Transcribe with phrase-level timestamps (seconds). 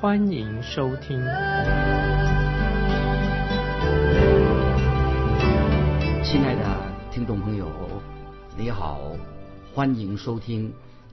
[0.00, 1.20] 欢迎收听。
[6.24, 7.70] 亲爱的听众朋友，
[8.56, 9.14] 你好，
[9.74, 10.72] 欢迎收听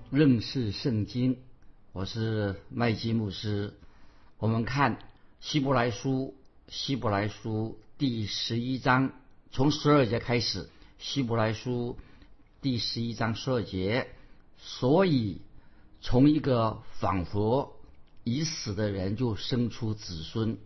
[0.09, 1.37] 认识圣经。
[1.91, 3.73] 我是麦基牧师。
[4.37, 4.99] 我们看
[5.41, 6.33] 希伯来书，
[6.69, 9.11] 希伯来书第十一章，
[9.51, 10.69] 从十二节开始。
[10.97, 11.97] 希伯来书
[12.61, 14.07] 第十一章十二节，
[14.57, 15.41] 所以
[15.99, 17.73] 从一个仿佛
[18.27, 20.57] 已死的人就生出子孙，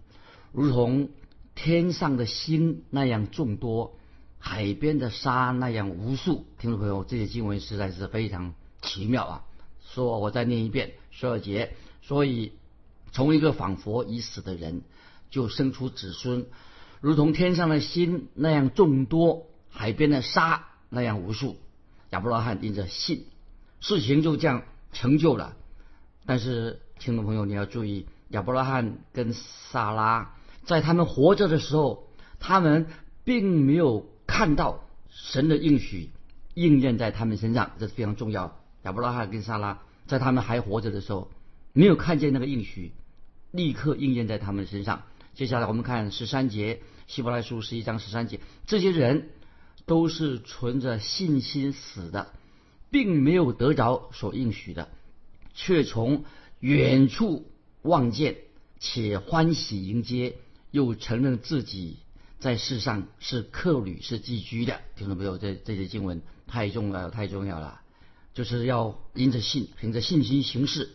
[0.51, 1.09] 如同
[1.53, 3.97] 天上的星那样众多，
[4.39, 6.45] 海边的沙那样无数。
[6.57, 9.45] 听众朋友，这些经文实在是非常奇妙啊！
[9.93, 12.53] 说，我再念一遍十二节，所以
[13.11, 14.81] 从一个仿佛已死的人
[15.29, 16.47] 就生出子孙，
[16.99, 19.47] 如同天上的星那样众多。
[19.73, 21.55] 海边的沙那样无数，
[22.09, 23.25] 亚伯拉罕因着信，
[23.79, 25.55] 事情就这样成就了。
[26.25, 30.35] 但是，听众朋友你要注意，亚伯拉罕跟萨拉
[30.65, 32.07] 在他们活着的时候，
[32.39, 32.85] 他们
[33.23, 36.11] 并没有看到神的应许
[36.53, 38.55] 应验在他们身上，这是非常重要。
[38.83, 41.31] 亚伯拉罕跟萨拉在他们还活着的时候，
[41.73, 42.93] 没有看见那个应许
[43.49, 45.01] 立刻应验在他们身上。
[45.33, 49.29] 接下来我们看十三节，希伯来书十一章十三节，这些人。
[49.87, 52.31] 都是存着信心死的，
[52.91, 54.89] 并没有得着所应许的，
[55.55, 56.23] 却从
[56.61, 58.37] 远处望见，
[58.79, 60.37] 且欢喜迎接，
[60.71, 61.97] 又承认自己
[62.39, 64.79] 在世上是客旅，是寄居的。
[64.95, 65.37] 听到没有？
[65.37, 67.81] 这这些经文太重要，太重要了。
[68.33, 70.91] 就是要因着信，凭着信心行事，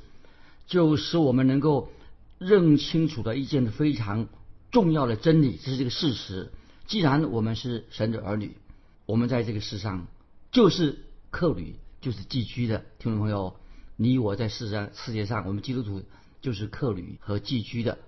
[0.66, 1.90] 就使我们能够
[2.38, 4.28] 认清楚的一件非常
[4.70, 6.50] 重要的真理，这是这个事实。
[6.86, 8.56] 既然我们是神的儿女。
[9.04, 10.08] 我们在这个世上
[10.50, 10.98] 就是
[11.30, 12.84] 客旅，就是寄居的。
[12.98, 13.54] 听众朋友，
[13.96, 16.02] 你我在世上世界上，我们基督徒
[16.40, 17.98] 就是客旅和寄居的。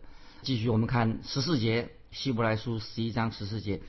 [0.43, 3.81] 继续，我们看十四节，希伯来书十一章十四节，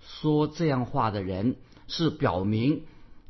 [0.00, 2.84] 说这样话的人是表明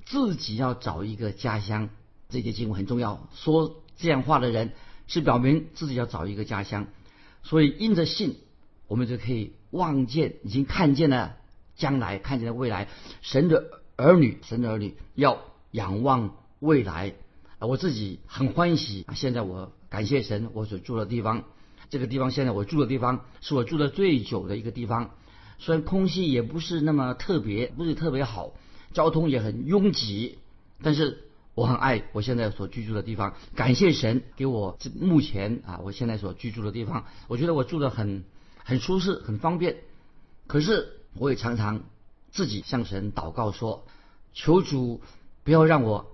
[0.05, 1.89] 自己要找一个家乡。
[2.29, 3.29] 这节经文很重要。
[3.35, 4.73] 说这样话的人
[5.07, 6.87] 是表明自己要找一个家乡，
[7.43, 8.37] 所以因着信，
[8.87, 11.37] 我们就可以望见，已经看见了。
[11.77, 12.89] 将来看见了未来，
[13.23, 17.15] 神的儿女，神的儿女要仰望未来。
[17.59, 19.07] 啊我自己很欢喜。
[19.15, 21.45] 现在我感谢神，我所住的地方，
[21.91, 25.11] 这个地方现在我住的地方是我住的最久的一个地方。
[25.59, 28.53] 虽然空气也不是那么特别，不是特别好，
[28.93, 30.39] 交通也很拥挤，
[30.83, 31.25] 但是
[31.55, 33.35] 我很爱我现在所居住的地方。
[33.55, 38.25] 感谢神给我这目前啊，我现在所居住的地方，我觉得我住的很
[38.65, 39.77] 很舒适，很方便。
[40.47, 40.95] 可是。
[41.15, 41.81] 我也常常
[42.31, 43.87] 自己向神祷告说
[44.35, 45.01] ：“求主
[45.43, 46.07] 不要让我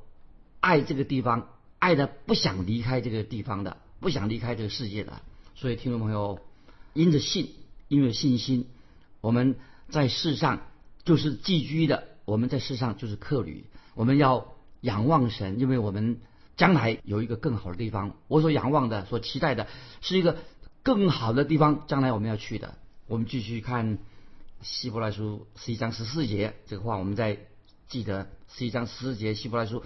[0.65, 5.21] 爱这个地方，爱的不想离开这个地方的，不想离开这个世界的。”
[5.55, 6.41] 所以，听众朋友，
[6.95, 7.53] 因着信，
[7.89, 8.67] 因为信心，
[9.21, 9.57] 我们
[9.91, 10.63] 在世上
[11.05, 13.67] 就是寄居的；我们在世上就是客旅。
[13.95, 16.17] 我们要仰望神，因为我们
[16.57, 18.17] 将来有一个更好的地方。
[18.27, 19.69] 我所仰望的、所期待的
[20.01, 20.39] 是一个
[20.83, 22.75] 更好的地方，将来我们要去的。
[23.07, 23.99] 我们继续看。
[24.63, 27.39] 希伯来书十一章十四节，这个话我们在
[27.87, 28.31] 记得。
[28.49, 29.85] 十一章十四节，希伯来书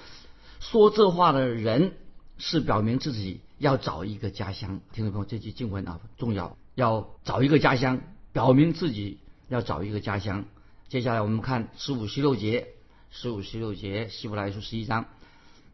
[0.60, 1.92] 说这话的人
[2.36, 4.80] 是表明自己要找一个家乡。
[4.92, 8.00] 听众朋友，这句经文啊重要，要找一个家乡，
[8.32, 9.18] 表明自己
[9.48, 10.44] 要找一个家乡。
[10.88, 12.68] 接下来我们看十五十六节，
[13.10, 15.06] 十五十六节，希伯来书十一章，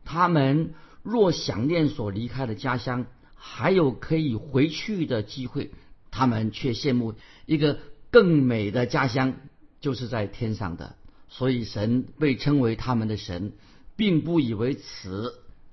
[0.04, 5.70] 他们若想念所离开的家乡，还有可以回去的机会，
[6.10, 7.14] 他们却羡慕
[7.46, 7.78] 一个。
[8.14, 9.34] 更美的家乡
[9.80, 10.94] 就是在天上的，
[11.28, 13.54] 所以神被称为他们的神，
[13.96, 15.32] 并不以为耻，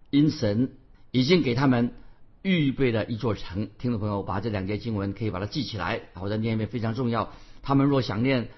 [0.10, 0.72] 因神
[1.12, 1.94] 已经给他们
[2.42, 3.70] 预备了一座城。
[3.78, 7.34] 听众朋友，把这两节经文可以把它记起来，我再念一遍，非常重要。
[7.62, 8.50] 他们若想念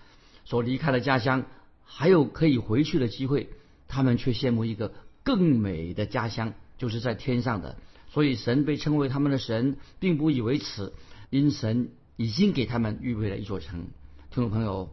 [0.45, 1.45] 所离开的家乡，
[1.83, 3.49] 还有可以回去的机会，
[3.87, 4.93] 他们却羡慕一个
[5.23, 7.77] 更美的家乡，就是在天上的。
[8.11, 10.93] 所以神被称为他们的神，并不以为耻，
[11.29, 11.89] 因神。
[12.15, 13.87] 已经给他们预备了一座城。
[14.29, 14.91] 听众朋友，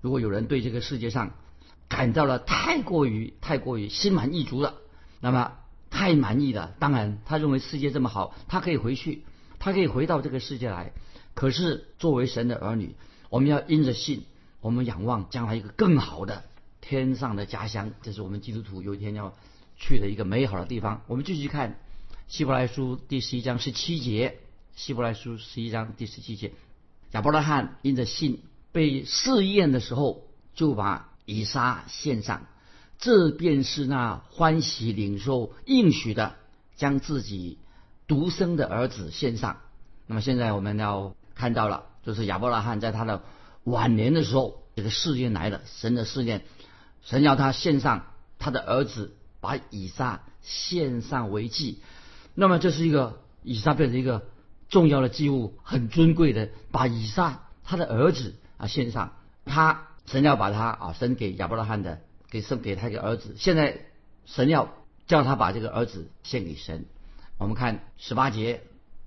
[0.00, 1.34] 如果有人对这个世界上
[1.92, 4.76] 感到了太过于、太过于心满意足了，
[5.20, 5.58] 那么
[5.90, 9.24] 太满意了，当然他认为世界这么好，他可以回去，
[9.58, 10.92] 他可以回到这个世界来。
[11.34, 12.94] 可是作为神的儿女，
[13.28, 14.24] 我们要因着信，
[14.62, 16.44] 我们仰望将来一个更好的
[16.80, 19.34] 天上的家乡，这是我们基督徒有一天要
[19.76, 21.02] 去的一个美好的地方。
[21.08, 21.78] 我们继续看
[22.26, 24.38] 希伯来书第十一章十七节，
[24.74, 26.54] 希伯来书十一章第十七节，
[27.10, 28.40] 亚伯拉罕因着信
[28.72, 30.22] 被试验的时候，
[30.54, 32.46] 就把以撒献上。
[32.98, 36.36] 这便是那欢喜领受应许的，
[36.76, 37.58] 将自己
[38.06, 39.56] 独生的儿子献上。
[40.06, 43.22] 那么现在我们要看到了，就是亚伯拉罕在他的
[43.64, 46.44] 晚年的时候，这个试验来了，神的试验，
[47.02, 48.06] 神要他献上
[48.38, 51.80] 他的儿子，把以撒献上为祭。
[52.34, 54.26] 那么这是一个以撒变成一个
[54.68, 59.16] 重要的祭物，很尊贵的，把以撒他的儿子啊献上。
[59.44, 62.00] 他神要把他啊生给亚伯拉罕的。
[62.30, 63.82] 给送给他一个儿子，现在
[64.24, 64.72] 神要
[65.06, 66.86] 叫他把这个儿子献给神。
[67.36, 68.62] 我们看十八节，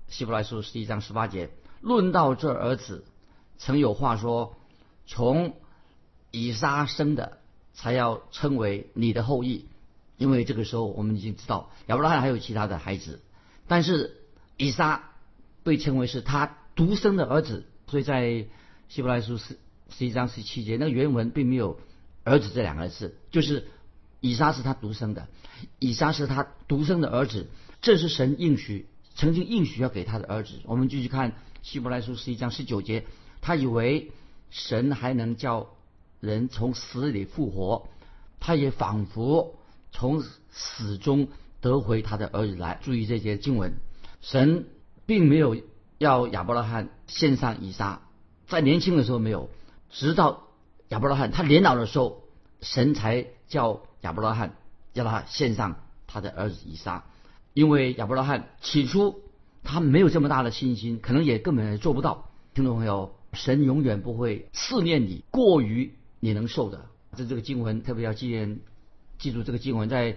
[0.06, 1.50] 希伯来书十一章十八节，
[1.80, 3.04] 论到这儿子，
[3.58, 4.56] 曾有话说：
[5.08, 5.56] 从
[6.30, 7.38] 以撒生的，
[7.74, 9.66] 才要称为你的后裔。
[10.18, 13.20] 因为这个时候我们已经知道亚伯拉罕还有其他的孩子，
[13.66, 14.18] 但是
[14.56, 15.10] 以撒
[15.64, 18.46] 被称为是他独生的儿子，所以在
[18.88, 19.58] 希伯来书是
[19.90, 21.78] 十一章十七节，那个原文并没有。
[22.28, 23.68] 儿子这两个字，就是
[24.18, 25.28] 以撒是他独生的，
[25.78, 27.46] 以撒是他独生的儿子，
[27.80, 30.54] 这是神应许，曾经应许要给他的儿子。
[30.64, 33.04] 我们继续看希伯来书十一章十九节，
[33.40, 34.10] 他以为
[34.50, 35.68] 神还能叫
[36.18, 37.86] 人从死里复活，
[38.40, 39.54] 他也仿佛
[39.92, 41.28] 从死中
[41.60, 42.80] 得回他的儿子来。
[42.82, 43.74] 注意这些经文，
[44.20, 44.66] 神
[45.06, 45.56] 并没有
[45.98, 48.02] 要亚伯拉罕献上以撒，
[48.48, 49.48] 在年轻的时候没有，
[49.90, 50.42] 直到。
[50.90, 52.22] 亚伯拉罕他年老的时候，
[52.60, 54.54] 神才叫亚伯拉罕
[54.92, 57.06] 叫他献上他的儿子以撒，
[57.54, 59.20] 因为亚伯拉罕起初
[59.64, 62.30] 他没有这么大的信心，可能也根本做不到。
[62.54, 66.86] 听众朋友，神永远不会思念你过于你能受的。
[67.16, 68.60] 这这个经文特别要记念，
[69.18, 70.16] 记住这个经文在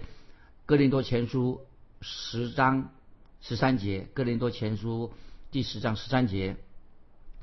[0.66, 1.62] 哥林多前书
[2.00, 2.92] 十章
[3.40, 5.12] 十三节，哥林多前书
[5.50, 6.54] 第十章十三节，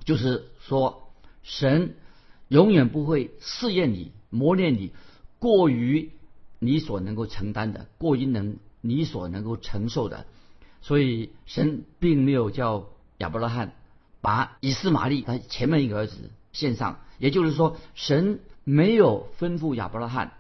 [0.06, 1.12] 就是说
[1.44, 1.97] 神。
[2.49, 4.91] 永远不会试验你、磨练你，
[5.39, 6.11] 过于
[6.59, 10.25] 你所能够承担的，过于能你所能够承受的。
[10.81, 13.73] 所以神并没有叫亚伯拉罕
[14.21, 20.33] 把以斯玛利他前面一个儿子献上，也就是说，神没有吩咐亚伯拉罕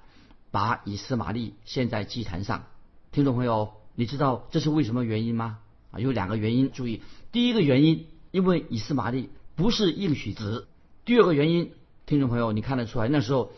[0.49, 2.63] 把以斯玛利献在祭坛上。
[3.11, 5.59] 听众朋友，你知道这是为什么原因吗？
[5.91, 6.71] 啊，有两个原因。
[6.71, 7.01] 注意，
[7.31, 10.67] 第一个原因，因为以斯玛利不是应许子；
[11.03, 11.73] 第二个原因。
[12.07, 13.51] 听众朋友，你看得出来，那时候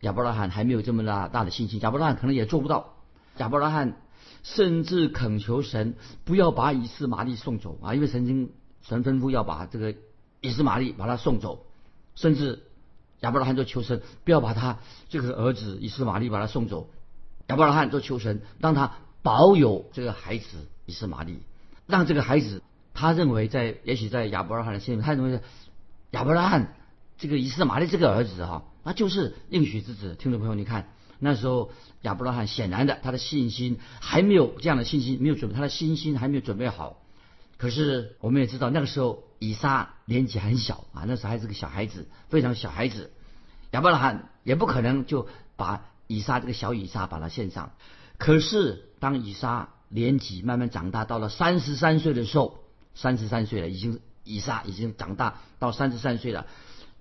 [0.00, 2.96] 亚伯拉罕还没有这么大大的信心，亚伯拉罕可能也做不到。
[3.38, 3.96] 亚伯拉罕
[4.42, 5.94] 甚至恳求神
[6.26, 8.52] 不要把以斯玛利送走啊，因为曾经
[8.82, 9.94] 神吩咐要把这个
[10.42, 11.64] 以斯玛利把他送走，
[12.14, 12.64] 甚至
[13.20, 16.90] 亚伯拉罕就求神不要把他这个儿子以斯玛利把他送走。
[17.46, 18.92] 亚伯拉罕就求神让他
[19.22, 21.38] 保有这个孩子以斯玛利，
[21.86, 22.62] 让这个孩子
[22.92, 25.40] 他认为在也许在亚伯拉罕的心里，他认为
[26.10, 26.74] 亚伯拉罕。
[27.24, 30.14] 这个以斯玛利这个儿子哈，那就是应许之子。
[30.14, 31.70] 听众朋友，你看那时候
[32.02, 37.00] 亚伯拉罕显然的他的信心还没有这样的信心，没有准备，他的信心还没有准备好。
[37.56, 43.10] 可是我们也知道那个时候以撒年纪很小啊，那时候还是个小孩子，非常小孩子。
[43.70, 45.26] 亚伯拉罕也不可能就
[45.56, 47.72] 把以撒这个小以撒把他献上。
[48.18, 52.58] 可是当以撒年纪慢慢长大，到了三十三岁的时候，
[52.94, 56.46] 三十三岁了，已经以撒已经长大到三十三岁了。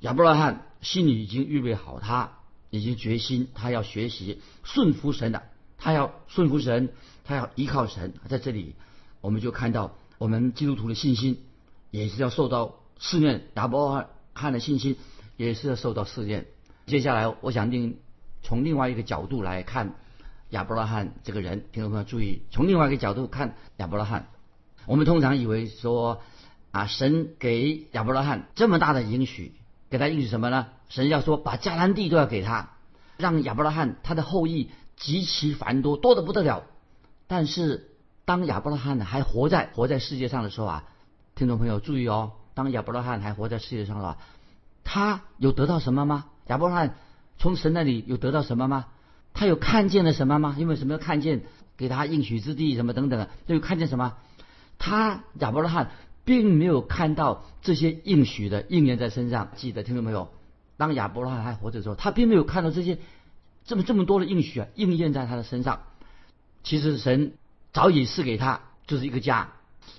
[0.03, 2.33] 亚伯拉罕心里已经预备好，他
[2.69, 5.43] 已经决心，他要学习顺服神的，
[5.77, 6.89] 他要顺服神，
[7.23, 8.13] 他要依靠神。
[8.27, 8.75] 在这里，
[9.21, 11.41] 我们就看到我们基督徒的信心
[11.89, 14.97] 也是要受到试验，亚伯拉罕的信心
[15.37, 16.47] 也是要受到试验。
[16.85, 17.97] 接下来，我想另
[18.41, 19.95] 从另外一个角度来看
[20.49, 24.27] 亚伯拉罕这个人，听众朋友注意，从另外一个角度看亚伯拉罕，
[24.85, 26.21] 我们通常以为说
[26.71, 29.53] 啊，神给亚伯拉罕这么大的应许。
[29.93, 30.69] 给他应许什么呢？
[30.89, 32.71] 神要说把迦南地都要给他，
[33.15, 36.63] 让亚伯拉罕他的后裔极其繁多，多的不得了。
[37.27, 37.91] 但是
[38.25, 40.83] 当亚伯拉罕还活在活在世界上的时候啊，
[41.35, 44.17] 听众朋友注意哦，当亚伯拉罕还活在世界上的话，
[44.83, 46.25] 他有得到什么吗？
[46.47, 46.95] 亚伯拉罕
[47.37, 48.87] 从神那里有得到什么吗？
[49.35, 50.55] 他有看见了什么吗？
[50.57, 51.43] 因为什么要看见
[51.77, 54.17] 给他应许之地什么等等，他有看见什么？
[54.79, 55.91] 他亚伯拉罕。
[56.25, 59.49] 并没有看到这些应许的应验在身上。
[59.55, 60.29] 记得听到没有？
[60.77, 62.97] 当亚伯拉罕还活着的时候，他并没有看到这些
[63.65, 65.83] 这么这么多的应许啊应验在他的身上。
[66.63, 67.33] 其实神
[67.71, 69.49] 早已赐给他就是一个家。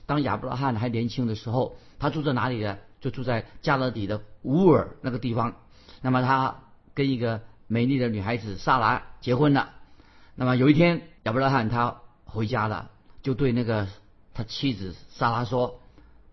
[0.06, 2.78] 当亚伯拉罕还年轻的时候，他住在哪里呢？
[3.00, 5.56] 就住在加勒底的乌尔那个地方。
[6.00, 6.62] 那么他
[6.94, 9.72] 跟一个美丽的女孩子萨拉结婚了。
[10.34, 12.90] 那么有一天，亚伯拉罕他回家了，
[13.22, 13.86] 就对那个
[14.32, 15.80] 他妻子萨拉说：“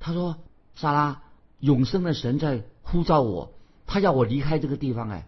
[0.01, 0.35] 他说，
[0.75, 1.21] 萨拉，
[1.59, 3.53] 永生的神在呼召我，
[3.87, 5.27] 他要我离开这个地方。”哎，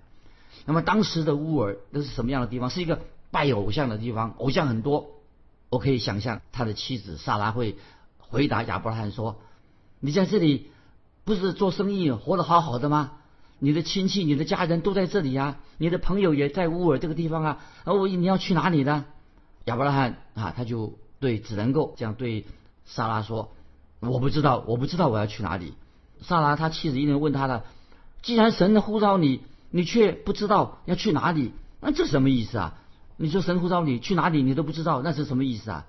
[0.66, 2.70] 那么当时的乌尔那是什么样的地方？
[2.70, 3.00] 是一个
[3.32, 5.12] 拜偶像的地方，偶像很多。
[5.70, 7.78] 我可以想象他的妻子萨拉会
[8.18, 9.38] 回答亚伯拉罕说
[10.00, 10.70] ：“你在这里
[11.24, 13.14] 不是做生意，活得好好的吗？
[13.60, 17.60] 你的亲戚、你的家人都在这里呀，你的朋友也在乌尔这个地方啊。
[17.86, 19.06] 而我，你要去哪里呢？”
[19.66, 22.46] 亚伯拉罕啊，他就对只能够这样对
[22.86, 23.52] 萨拉说
[24.10, 25.74] ：“我不知道，我不知道我要去哪里。”
[26.22, 27.64] 萨拉他妻子一定问他的
[28.22, 29.42] ：“既然神的呼召你，
[29.72, 32.76] 你却不知道要去哪里，那这什么意思啊？”
[33.16, 35.86] 你说神呼召你去哪里，你都不知道，那是什么意思啊？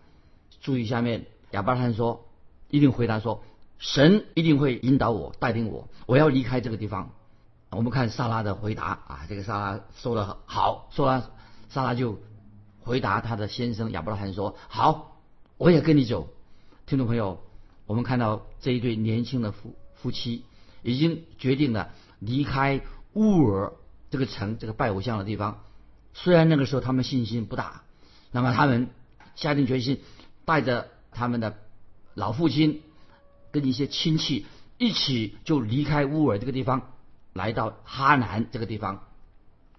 [0.60, 2.26] 注意下面，亚伯拉罕说，
[2.68, 3.42] 一定回答说，
[3.78, 7.10] 神一定会引导我，带领我，我要离开这个地方。
[7.70, 11.24] 我们看萨拉的回答啊，这个萨拉说的好，说完，
[11.70, 12.20] 萨拉就
[12.82, 15.16] 回答他的先生亚伯拉罕说，好，
[15.56, 16.28] 我也跟你走。
[16.86, 17.40] 听众朋友，
[17.86, 20.44] 我们看到这一对年轻的夫夫妻
[20.82, 22.80] 已经决定了离开
[23.12, 23.72] 乌尔
[24.10, 25.62] 这个城，这个拜偶像的地方。
[26.12, 27.82] 虽然那个时候他们信心不大，
[28.30, 28.88] 那么他们
[29.34, 30.00] 下定决心，
[30.44, 31.58] 带着他们的
[32.14, 32.82] 老父亲
[33.50, 34.46] 跟一些亲戚
[34.78, 36.92] 一起就离开乌尔这个地方，
[37.32, 39.02] 来到哈南这个地方。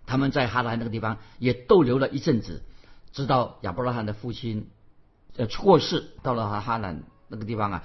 [0.05, 2.61] 他们在哈南那个地方也逗留了一阵子，
[3.11, 4.67] 直到亚伯拉罕的父亲
[5.35, 7.83] 呃过世，到了哈哈南那个地方啊，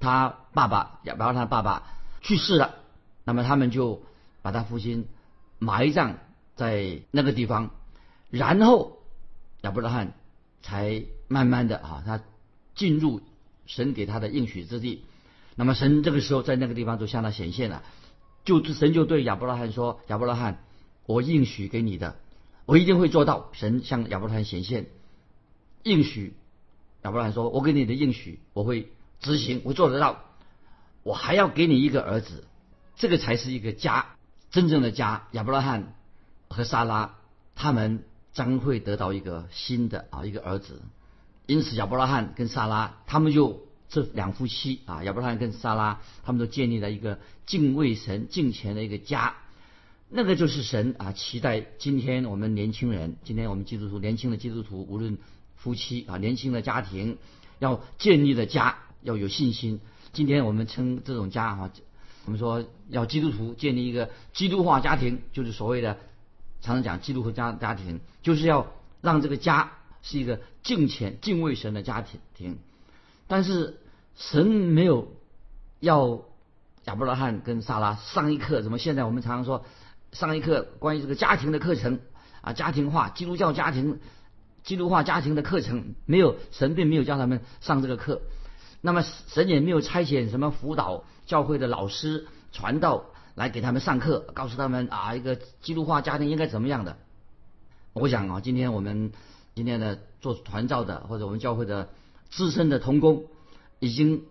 [0.00, 1.84] 他爸爸亚伯拉罕爸爸
[2.20, 2.74] 去世了，
[3.24, 4.02] 那么他们就
[4.42, 5.06] 把他父亲
[5.58, 6.18] 埋葬。
[6.58, 7.70] 在那个地方，
[8.30, 8.98] 然后
[9.60, 10.14] 亚伯拉罕
[10.60, 12.20] 才慢慢的啊，他
[12.74, 13.20] 进入
[13.64, 15.04] 神给他的应许之地。
[15.54, 17.84] 那么神这个时候在那个地方就向他显现了，
[18.44, 20.64] 就神就对亚伯拉罕说：“亚伯拉罕，
[21.06, 22.16] 我应许给你的，
[22.66, 24.86] 我一定会做到。”神向亚伯拉罕显现，
[25.84, 26.34] 应许
[27.08, 30.24] 亚伯拉罕说：“我给你的应许，我会执行，我做得到。
[31.02, 32.46] 我还要给你一个儿子，
[32.96, 34.06] 这个才是一个家，
[34.50, 35.94] 真正的家。”亚伯拉罕。
[36.50, 37.16] 和莎拉
[37.54, 40.80] 他们将会得到一个新的啊一个儿子，
[41.44, 49.34] 因此亚伯拉罕跟莎拉他们就这两夫妻啊亚伯拉罕跟莎拉他们都建立了一个敬畏神敬虔的一个家，
[50.08, 55.18] 那个就是神啊期待今天我们年轻人今天我们基督徒年轻的基督徒无论
[55.58, 57.18] 夫妻啊年轻的家庭
[57.58, 59.80] 要建立的家要有信心，
[60.12, 61.70] 今天我们称这种家啊
[62.24, 65.98] 我们说要基督徒建立一个基督化家庭就是所谓的。
[66.60, 68.66] 常常讲基督和家家庭，就是要
[69.00, 72.18] 让这个家是一个敬虔、敬畏神的家庭。
[72.36, 72.58] 庭，
[73.28, 73.78] 但是
[74.16, 75.14] 神没有
[75.78, 76.20] 要
[76.86, 78.60] 亚伯拉罕跟萨拉上一课。
[78.60, 79.64] 怎么现在我们常常说
[80.10, 82.00] 上一课关于这个家庭的课程
[82.40, 84.00] 啊，家庭化、基督教家庭、
[84.68, 88.20] 基督化家庭的课程，没有神并没有叫他们上这个课。
[88.82, 93.06] 那么神也没有差遣什么辅导教会的老师传道。
[93.38, 96.96] 来给他们上课，告诉他们啊，一个基督化家庭应该怎么样的。
[97.92, 99.12] 我想啊，今天我们
[99.54, 101.88] 今天的做团造的或者我们教会的
[102.30, 103.26] 资深的童工，
[103.78, 104.24] 已经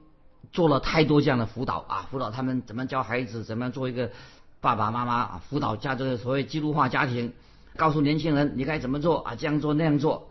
[0.52, 4.12] 做了太多这样的辅导啊，辅导他们怎么教孩子，怎么样做一个
[4.60, 7.32] 爸爸妈妈啊，辅导家这个所谓基督化家庭，
[7.76, 10.30] 告诉年轻人你该怎么做啊，这样做那样做。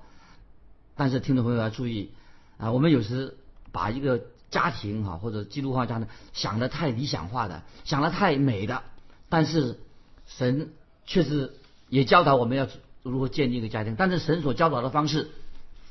[0.95, 2.11] 但是听众朋友要注意
[2.59, 3.37] 啊，我们有时
[3.73, 4.23] 把一个。
[4.49, 8.85] 家庭哈，或者基督化家庭，想的太理想化的，想的太美的，
[9.28, 9.81] 但是
[10.25, 10.71] 神
[11.05, 11.52] 确实
[11.88, 12.69] 也教导我们要
[13.02, 13.97] 如何建立一个家庭。
[13.99, 15.33] 但是神所教导的方式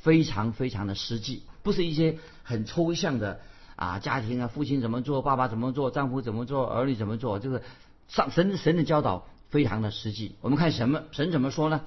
[0.00, 3.40] 非常非常的实际，不是一些很抽象的
[3.76, 7.62] 啊家庭啊，父亲怎么做，爸爸怎么做，丈夫怎么做，儿女怎么做，这个
[8.08, 10.36] 上神神的教导非常的实际。
[10.40, 11.82] 我们看什么神怎么说呢？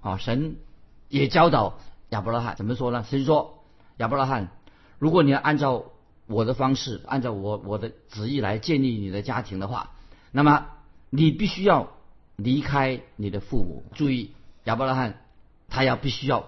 [0.00, 0.56] 啊，神
[1.08, 1.78] 也教导
[2.10, 3.04] 亚伯拉罕怎么说呢？
[3.08, 3.62] 神说
[3.98, 4.48] 亚伯拉罕，
[4.98, 5.84] 如果你要按照
[6.26, 9.90] 我的方式，按照我我的旨意来建立你的家庭的话，
[10.32, 10.66] 那么
[11.10, 11.92] 你必须要
[12.36, 13.82] 离开你的父母。
[13.94, 14.32] 注意，
[14.64, 15.20] 亚伯拉罕
[15.68, 16.46] 他要必须要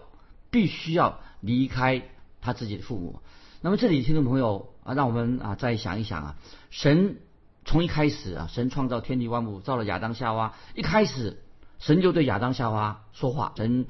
[0.50, 2.02] 必须要离开
[2.40, 3.20] 他自己的父母。
[3.60, 6.36] 那么这里听众朋友啊，让我们啊再想一想啊，
[6.70, 7.16] 神
[7.64, 11.38] 从一开始啊，神创造天地万物，造了亚当夏娃，一开始
[11.78, 13.86] 神就对亚当夏娃说话，神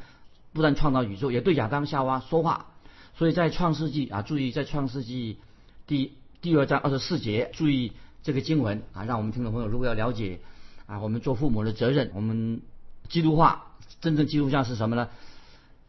[0.53, 2.67] 不但创造宇宙，也对亚当夏娃说话。
[3.15, 5.39] 所以在创世纪啊，注意在创世纪。
[5.85, 10.41] 第第二章二十四节，注意这个经文啊，让我们听众朋友如果要了解
[10.87, 12.63] 啊，我们做父母的责任，我们
[13.09, 13.67] 基督化
[14.01, 15.09] 真正基督教是什么呢？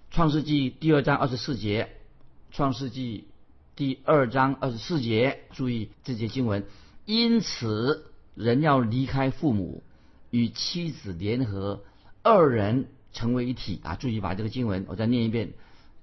[0.10, 1.90] 创世纪第二章二十四节，
[2.52, 3.28] 创世纪
[3.76, 6.66] 第二章二十四节，注意这节经文，
[7.06, 9.84] 因此人要离开父母，
[10.30, 11.84] 与妻子联合，
[12.22, 13.96] 二人成为一体啊！
[13.96, 15.50] 注意把这个经文我再念一遍，《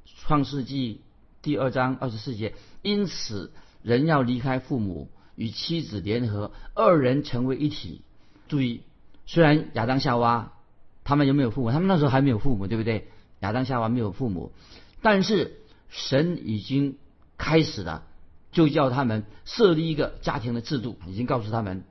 [0.04, 0.94] 创世纪》
[1.42, 2.54] 第二章二十四节。
[2.82, 3.52] 因此
[3.82, 8.02] 人要离开父母，与妻子联合，二人成为一体。
[8.48, 8.82] 注意，
[9.26, 10.52] 虽然亚当夏娃
[11.02, 11.70] 他们有没有父母？
[11.70, 13.08] 他们那时候还没有父母，对不对？
[13.40, 14.52] 亚当夏娃没有父母，
[15.00, 16.98] 但是神已经
[17.38, 18.06] 开始了，
[18.52, 21.84] 就叫他们设立一个家庭的制度，已经告诉他们，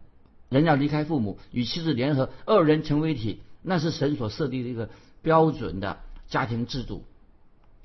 [0.49, 4.89] 人要离开父母，与妻子联合，二人成为一体，那是神所设立的一个
[5.21, 7.03] 标准的家庭制度。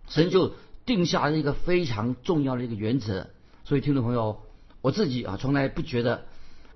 [0.08, 0.54] 神就
[0.86, 3.28] 定下了一个非常重要的一个原则。
[3.64, 4.42] 所以，听众朋友，
[4.80, 6.24] 我自己啊，从来不觉得，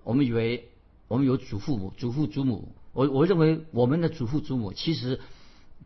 [0.04, 0.68] 我们以为
[1.08, 5.20] 我们有祖父母、祖父祖母，我我认为我们的祖父祖母其实。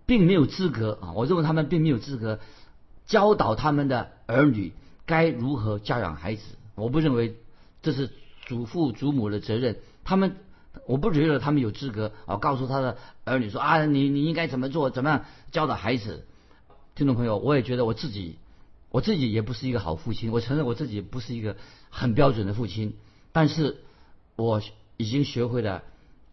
[0.04, 1.12] 并没有资格啊！
[1.12, 2.40] 我认为他们并没有资格
[3.06, 4.72] 教导他们的儿女
[5.12, 6.42] 该如何教养孩子。
[6.74, 7.36] 我不认为
[7.82, 8.10] 这是
[8.46, 9.76] 祖父祖母的责任。
[10.04, 10.36] 他们，
[10.86, 16.24] 我不觉得他们有资格啊，告诉他的儿女说啊，你你应该怎么做，怎么样教导孩子。
[16.94, 18.38] 听众朋友，我也觉得我自己，
[18.88, 20.32] 我自己也不是一个好父亲。
[20.32, 21.56] 我承认我自己不是一个
[21.90, 22.96] 很标准的父亲，
[23.32, 23.76] 但是
[24.36, 24.62] 我
[24.96, 25.82] 已经学会了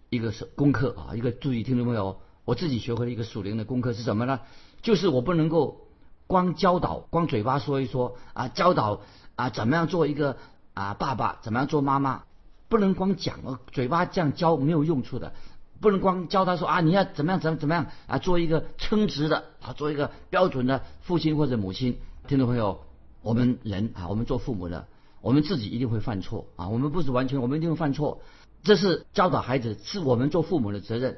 [0.10, 2.22] 一个是功课啊，一个注意，听众朋友。
[2.46, 4.40] 我自己学会了一个属灵的功课是什么呢？
[4.82, 5.86] 就是我不能够
[6.30, 9.02] 光教导，光嘴巴说一说啊，教导
[9.36, 10.38] 啊，怎么样做一个
[10.76, 12.22] 啊爸爸，怎么样做妈妈，
[12.68, 15.34] 不能光讲，嘴巴这样教没有用处的，
[15.82, 21.98] 不能光教他说啊，你要怎么样怎么怎么样啊，做一个称职的啊，做一个标准的父亲或者母亲。
[22.28, 22.82] 听众朋友，
[23.24, 24.86] 我们人啊，我们做父母的，
[25.22, 28.22] 我们自己一定会犯错啊，我们不是完全，我们一定会犯错，
[28.62, 31.18] 这是教导孩子，是我们做父母的责任。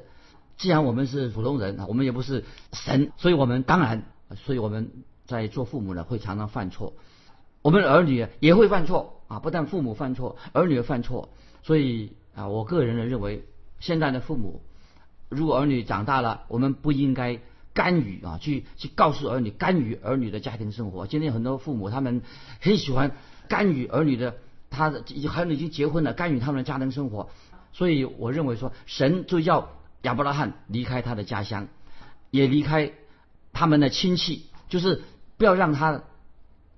[0.56, 4.90] 既然我们是普通人啊，我们也不是神，所以我们当然，所以我们
[5.26, 6.94] 在做父母的会常常犯错，
[7.62, 11.28] 我们儿女也会犯错啊，不但父母犯错，儿女也犯错，
[11.62, 13.44] 所以啊，我个人呢认为，
[13.80, 14.62] 现在的父母，
[15.28, 17.38] 如果儿女长大了，我们不应该
[17.74, 21.06] 干预啊，去去告诉儿女干预儿女的家庭生活。
[21.06, 22.22] 今天很多父母他们
[22.60, 23.12] 很喜欢
[23.48, 24.36] 干预儿女的，
[24.70, 27.30] 他的孩子已经结婚了，干预他们的家庭生活，
[27.72, 29.70] 所以我认为说，神就要。
[30.02, 31.68] 亚伯拉罕离开他的家乡，
[32.32, 32.90] 也离开
[33.52, 35.02] 他们的亲戚，就是
[35.36, 36.02] 不要让他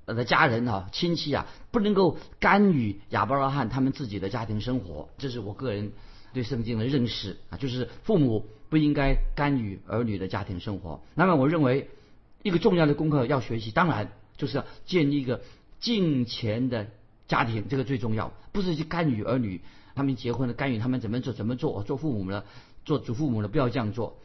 [0.07, 5.09] 的家人啊、亲戚啊，不能够干预亚伯拉罕他们自己的家庭生活。
[5.19, 5.93] 这是我个人
[6.33, 11.01] 对圣经的认识啊，就是父母不应该干预儿女的家庭生活。
[11.15, 11.89] 那么，我认为
[12.43, 15.43] 一个重要的功课要学习，当然就是要建立一个
[15.81, 16.87] 敬虔的
[17.29, 19.61] 家庭，这个最重要，不是去干预儿女
[19.95, 22.45] 他们结婚了，干预他们怎么做怎么做，做父母的。
[22.85, 24.19] 做祖父母的不要这样做。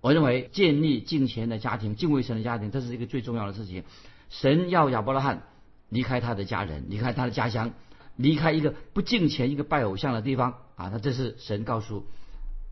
[0.00, 3.84] 我认为建立敬虔的家庭、敬畏神的家庭，这是一个最重要的事情。
[4.30, 5.42] 神要亚伯拉罕
[5.88, 7.72] 离开他的家人，离开他的家乡，
[8.16, 10.88] 离开一个不敬虔、一个拜偶像的地方啊！
[10.92, 12.06] 那这是神告诉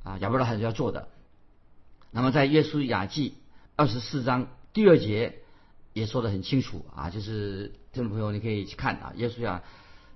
[0.05, 1.09] 啊亚伯拉罕要做的。
[2.13, 3.35] 那么在耶稣雅记
[3.75, 5.41] 二十四章第二节
[5.93, 9.63] 也说得很清楚啊，就是听众朋友你可以去看啊，耶稣雅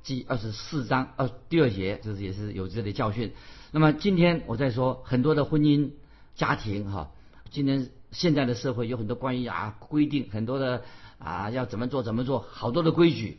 [0.03, 3.33] 记二十四章二第二节，这是也是有这里教训。
[3.73, 5.91] 那么今天我在说很多的婚姻
[6.35, 7.11] 家庭哈，
[7.51, 10.83] 今天现在的社会有很多关于啊规定，很多的
[11.19, 13.39] 啊要怎么做怎么做，好多的规矩，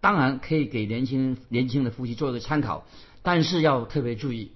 [0.00, 2.84] 当然可以给年轻年轻的夫妻做一个参考，
[3.22, 4.52] 但是要特别注意，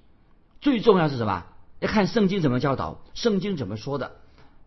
[0.60, 1.46] 最重要是什么？
[1.80, 4.16] 要看圣经怎么教导，圣经怎么说的，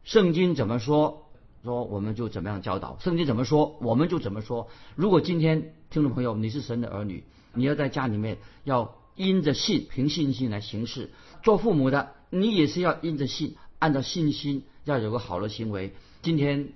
[0.04, 1.30] 圣经怎么说，
[1.64, 4.70] 说我们就怎么样教导，圣经怎么说我们就怎么说。
[4.96, 8.96] 如果今天听众朋友你是神的儿女，你要在家里面要。
[9.16, 11.12] 因着信，凭信心来行事。
[11.44, 15.94] 做父母的，你也是要因着信，按照信心，要有个好的行为。
[16.22, 16.70] 今天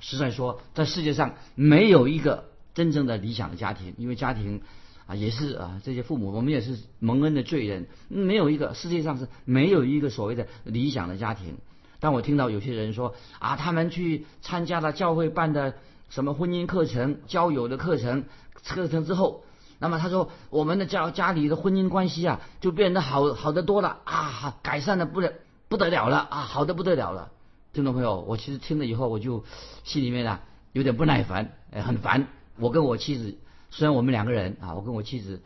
[0.00, 4.60] 实在说，在世界上没有一个真正的理想的家庭，因为家庭
[5.06, 11.58] 啊，也是啊，这些父母，我们也是蒙恩的罪人，没有一个世界上是没有一个所谓的理想的家庭。
[12.00, 15.74] 当我听到有些人说啊，他们去参加了教会办的
[16.10, 18.24] 什么婚姻课程、交友的课程
[18.64, 19.44] 课程之后。
[19.78, 25.34] 那么他说，我们的家家里的婚姻关系啊，就变得好好的多了啊，改善的不得
[25.68, 27.30] 不得了了啊，好的不得了了。
[27.72, 29.44] 听众朋友，我其实听了以后，我就
[29.84, 30.40] 心里面啊
[30.72, 32.26] 有点不耐烦，哎，很烦。
[32.58, 33.38] 我跟我妻子
[33.70, 35.42] 虽然我们两个人啊，我跟我妻子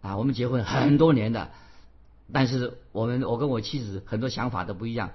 [0.00, 1.50] 啊，我们结婚很多年的，
[2.32, 5.10] 但是我们我跟我妻子很多想法都不一样，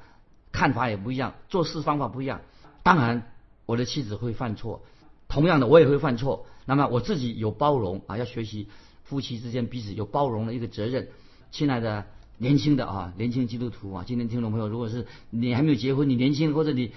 [0.51, 2.41] 看法也不一样，做事方法不一样。
[2.83, 3.31] 当然，
[3.65, 4.83] 我的妻子会犯错。
[5.27, 6.45] 同样的，我也会犯错。
[6.69, 8.67] 那么我自己有包容啊，要学习
[9.03, 11.07] 夫妻之间彼此有包容的一个责任。
[11.49, 12.05] 亲爱的
[12.37, 16.91] 年轻的啊，年轻基督徒啊，今天听众朋友，如果是你还没有结婚，你年轻或者你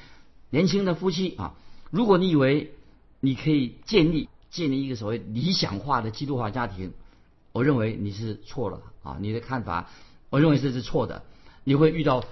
[0.51, 1.55] 年轻的夫妻啊，
[1.91, 2.75] 如果你以为
[3.21, 6.93] 你可以建立建立一个所谓理想化的基督化家庭，
[7.53, 9.89] 我认为你是错了啊，你的看法，
[10.29, 11.23] 我认为这是错的。
[11.65, 12.23] 你会遇到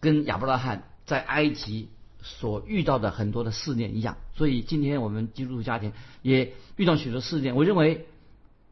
[0.00, 1.90] 跟亚伯拉罕在埃及
[2.22, 7.54] 所遇到的很多的试炼一样，所以今天我们基督徒家庭也遇到许多试炼。
[7.54, 8.06] 我认为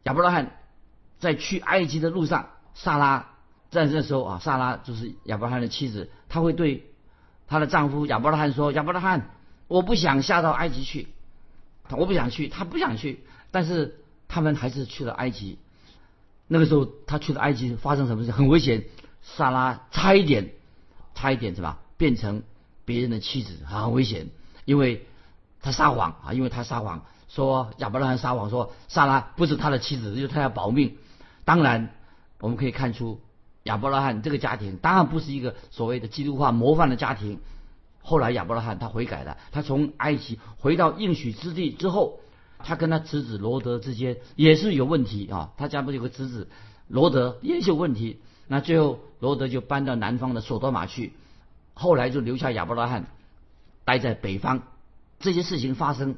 [0.03, 0.59] 亚伯拉罕
[1.19, 3.31] 在去埃及的路上，萨拉
[3.71, 6.87] 在这时候啊，萨拉就是亚伯拉罕的妻子，她会对
[7.47, 9.31] 她的丈夫亚伯拉罕说：“亚伯拉罕，
[9.69, 11.09] 我不想下到埃及去，
[11.91, 15.59] 我不想去，他不想去，但是他们还是去了埃及。”
[16.49, 18.31] 那个时候，他去了埃及，发生什么事？
[18.31, 18.85] 很危险。
[19.23, 20.53] 萨拉差一点，
[21.17, 21.81] 差一点是吧？
[21.97, 22.45] 变成
[22.87, 24.29] 别人的妻子，很危险。
[24.65, 25.05] 因为
[25.61, 30.97] 他撒谎啊，因为他撒谎说亚伯拉罕撒谎说萨拉不是他的妻子，就是他要保命。
[31.45, 31.95] 当然，
[32.41, 33.21] 我们可以看出
[33.65, 37.41] 亚伯拉罕这个家庭当然不是一个所谓的基督化模范的家庭。
[38.01, 42.21] 后来亚伯拉罕他悔改了，他从埃及回到应许之地之后。
[42.59, 46.49] 他跟他侄子罗德之间也是有问题啊，他家不是有个侄子
[46.89, 48.19] 罗德也是有问题，
[48.49, 51.13] 那最后罗德就搬到南方的索多玛去，
[51.77, 53.05] 后来就留下亚伯拉罕
[53.85, 54.63] 待在北方。
[55.21, 56.17] 这些事情发生，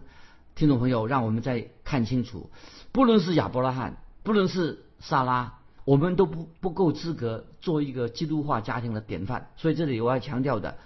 [0.54, 2.48] 听众朋友，让我们再看清楚，
[2.92, 9.48] 不论是亚伯拉罕，不论是萨拉，我们都不不够资格做一个基督化家庭的典范。
[9.56, 10.76] 所以这里我要强调的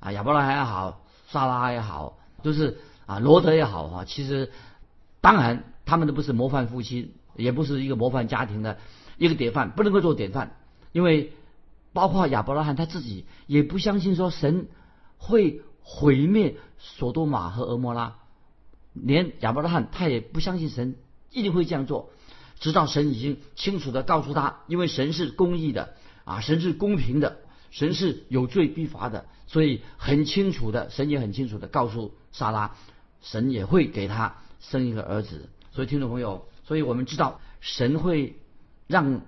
[0.00, 4.50] 啊，亚伯拉罕也好，萨拉也好，都是啊罗德也好啊，其实。
[5.20, 8.78] 当然，他们都不是模范夫妻，也不是一个模范家庭的
[9.16, 10.54] 一个典范，不能够做典范。
[10.92, 11.32] 因为
[11.98, 14.68] 包括亚伯拉罕他自己也不相信说神
[15.16, 18.18] 会毁灭索多玛和俄摩拉，
[18.92, 20.94] 连亚伯拉罕他也不相信神
[21.32, 22.10] 一定会这样做，
[22.60, 27.38] 直到神已经清楚的告诉他，因为神是公义的啊，神是公平的，
[27.72, 32.76] 神是有罪必罚的，所以很清楚的，神也很清楚的告诉莎拉，
[33.20, 34.36] 神也会给他。
[34.60, 38.36] 生一个儿子，所以听众朋友，所以我们知道神会
[38.88, 39.20] 让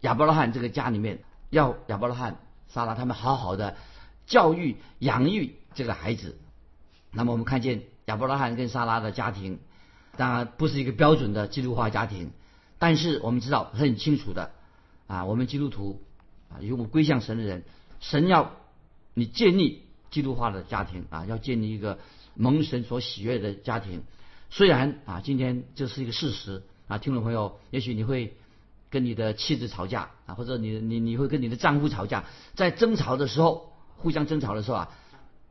[0.00, 3.76] 亚伯拉罕这个家里面要亚伯拉罕、撒拉他们好好的
[4.26, 6.38] 教育、养育这个孩子。
[7.12, 9.58] 那么我们看见亚伯拉罕跟撒拉的家庭，
[10.16, 12.30] 当然不是一个标准的基督化家庭，
[12.78, 14.52] 但是我们知道很清楚的
[15.06, 16.02] 啊，我们基督徒
[16.48, 17.64] 啊，有我归向神的人，
[18.00, 18.52] 神要
[19.12, 21.98] 你建立基督化的家庭啊，要建立一个
[22.34, 24.04] 蒙神所喜悦的家庭。
[24.48, 28.38] 虽然啊，今天这是一个事实啊，听众朋友，也许你会
[28.92, 32.24] 跟你的妻子吵架啊，或者你你你会跟你的丈夫吵架，
[32.54, 34.90] 在争吵的时候，互相争吵的时候啊，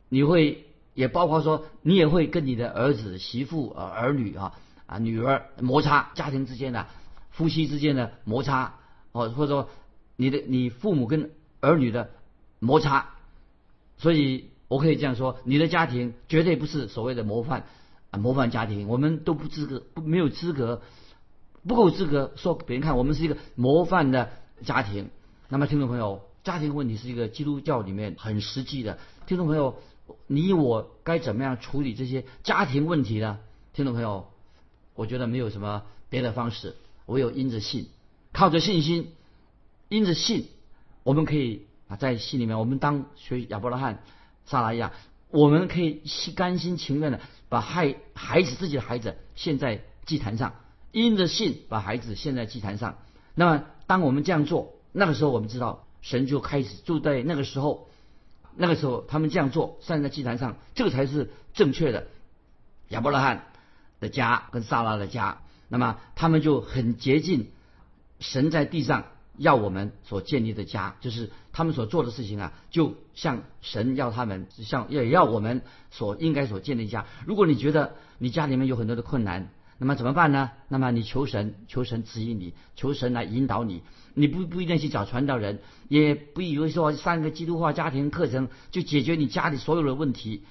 [0.08, 4.54] 你会也包括说，你也会跟你的儿子、媳妇、呃儿女啊
[4.86, 6.86] 啊女儿摩擦，家庭之间的
[7.32, 8.76] 夫妻之间的摩擦，
[9.12, 9.70] 哦，或者说
[10.16, 12.12] 你的你父母跟儿女的
[12.60, 13.10] 摩擦，
[13.98, 17.66] 所以我可以这样说，你的家庭绝对不是所谓的模范。
[18.12, 20.82] 啊，模范家庭，我们都不资格，不没有资格，
[21.68, 24.32] 不够资格说别人看我们是一个模范的
[24.64, 25.10] 家庭。
[25.50, 28.98] 那么，听众朋友，家庭问题是一个基督教里面很实际的。
[29.28, 29.76] 听众朋友，
[30.28, 33.40] 你我该怎么样处理这些家庭问题呢？
[33.74, 34.28] 听众朋友，
[34.96, 37.88] 我觉得没有什么别的方式，唯有因着信，
[38.32, 39.12] 靠着信心，
[39.90, 40.48] 因着信，
[41.04, 44.04] 我们可以啊，在信里面，我们当学亚伯拉罕、
[44.46, 44.92] 撒拉一样。
[45.30, 50.56] 我们可以心甘心情愿的把孩孩子自己的孩子献在祭坛上，
[50.92, 52.98] 因着信把孩子献在祭坛上。
[53.36, 57.90] 那么，当我们这样做，那个时候我们知道神就开始就在那个时候，
[58.56, 62.08] 那个时候他们这样做，站在祭坛上，这个才是正确的。
[62.90, 63.48] 亚伯拉罕
[64.00, 67.52] 的家跟撒拉的家， 那么他们就很接近
[68.20, 69.06] 神在地上。
[69.38, 77.08] 要我们所建立的家，就是他们所做的事情啊，就像神要他们，像也要我们所应该所建立家。
[77.26, 79.50] 如果你觉得你家里面有很多的困难，
[79.82, 80.52] 那么怎么办呢？
[80.68, 83.82] 那么你求神，求神指引你，求神来引导你。
[84.14, 90.44] 你不不一定去找传道人，也不以为说上个基督化家庭课程就解决你家里所有的问题。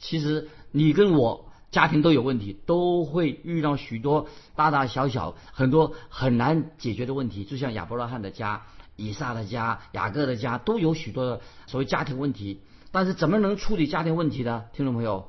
[0.00, 1.44] 其实你跟我。
[1.70, 7.44] 家庭都有问题，都会遇到许多大大小小、很多很难解决的问题。
[7.44, 8.62] 就像亚伯拉罕的家、
[8.96, 12.62] 以撒的家、雅各的家，都有许多的所谓家庭问题。
[12.90, 14.64] 但是怎么能处理家庭问题呢？
[14.72, 15.28] 听众朋友，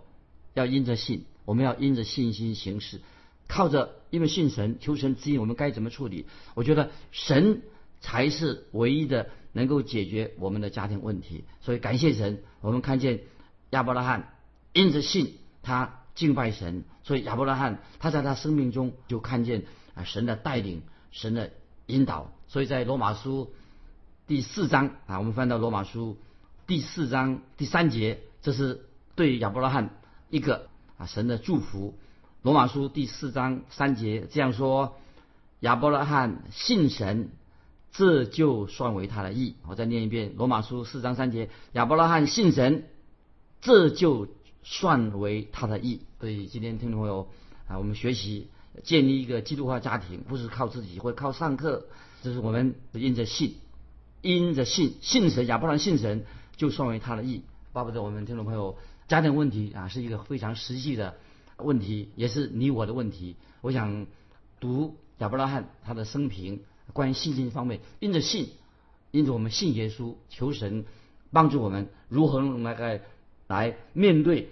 [0.54, 3.02] 要因着信，我们要因着信心行事，
[3.50, 6.26] 靠着因为信神，求神指引我们该怎么处理。
[6.54, 7.64] 我觉得神
[8.00, 11.44] 才是唯一的能够解决我们的家庭问题。
[11.60, 13.20] 所以感谢神，我们看见
[13.72, 14.36] 亚伯拉罕
[14.72, 15.98] 因着信，他。
[16.16, 19.64] 敬拜神，所以亚伯拉罕他在他生命中就看见
[19.96, 20.82] 啊神的带领，
[21.12, 21.52] 神的
[21.86, 22.34] 引导。
[22.50, 23.54] 所以在罗马书
[24.28, 26.18] 第四章啊，我们翻到罗马书
[26.68, 28.86] 第四章第三节，这是
[29.16, 29.98] 对亚伯拉罕
[30.30, 31.98] 一个啊神的祝福。
[32.42, 34.98] 罗马书第四章三节这样说：
[35.60, 37.32] 亚伯拉罕信神，
[37.92, 39.56] 这就算为他的义。
[39.68, 42.88] 我再念一遍《罗马书》四章三节：亚伯拉罕信神，
[43.60, 44.30] 这就
[44.64, 46.00] 算为他的义。
[46.22, 47.28] 所以今天听众朋友
[47.68, 48.48] 啊，我们学习
[48.84, 51.88] 建立一个基督化家庭，不是靠自己或靠上课，
[52.24, 53.58] 这是我们因着信，
[54.22, 56.24] 因着信信神，亚伯拉罕信神，
[56.56, 57.44] 就算为他的义。
[57.74, 58.78] 巴不得我们听众朋友
[59.10, 61.18] 家庭问题啊，是一个非常实际的
[61.62, 63.36] 问题，也是你我的问题。
[63.62, 64.08] 我想
[64.60, 66.62] 读亚伯拉罕他的生平，
[66.94, 68.50] 关于信心方面，因着信，
[69.12, 70.86] 因着我们信耶稣，求神
[71.32, 73.02] 帮助我们如何来
[73.48, 74.50] 来面对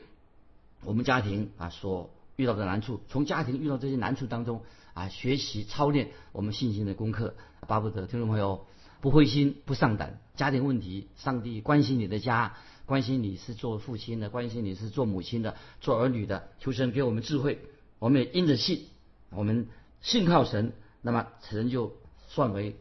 [0.83, 4.61] 我们家庭啊所遇到的难处，从家庭遇到这些难处当中
[4.93, 7.35] 啊学习操练我们信心的功课。
[7.67, 8.65] 巴不得听众朋友
[9.01, 12.55] 不灰心不丧胆，家庭问题，上帝关心你的家。
[12.85, 17.59] 关心你是做父亲的，关心你是做母亲的，做儿女的，求神给我们智慧，
[17.99, 18.85] 我们也因着信，
[19.29, 19.67] 我们
[20.01, 21.91] 信靠神，那么神就
[22.29, 22.77] 算为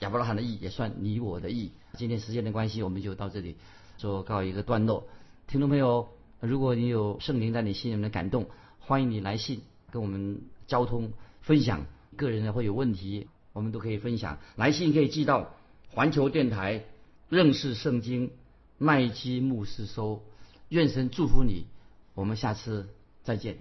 [0.00, 1.70] 亚伯拉罕的义，也算你我的义。
[1.96, 3.54] 今天时间的关系，我们就到这里
[3.98, 5.06] 做告一个段落。
[5.46, 6.08] 听众朋友，
[6.40, 8.46] 如果你有圣灵在你心里面的感动，
[8.80, 11.86] 欢迎你来信跟我们交通分享。
[12.16, 14.38] 个人呢会有问题，我们都可以分享。
[14.54, 15.54] 来信可以寄到
[15.88, 16.84] 环球电台
[17.30, 18.30] 认识圣经。
[18.76, 20.22] 麦基牧师收
[20.68, 21.64] ：“愿神祝福你，
[22.12, 22.90] 我们下次
[23.22, 23.56] 再见。”